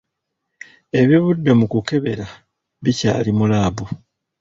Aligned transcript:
Ebivudde 1.01 1.51
mu 1.59 1.65
kukebera 1.71 2.27
bikyali 2.83 3.31
mu 3.37 3.45
laabu. 3.51 3.85